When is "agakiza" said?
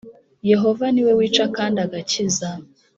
1.85-2.49